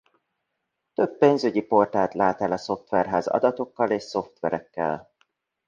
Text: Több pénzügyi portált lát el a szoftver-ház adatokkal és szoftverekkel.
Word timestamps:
Több 0.93 1.17
pénzügyi 1.17 1.61
portált 1.61 2.13
lát 2.13 2.41
el 2.41 2.51
a 2.51 2.57
szoftver-ház 2.57 3.27
adatokkal 3.27 3.91
és 3.91 4.03
szoftverekkel. 4.03 5.13